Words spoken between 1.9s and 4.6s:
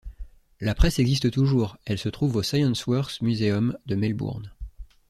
se trouve au Scienceworks Museum de Melbourne.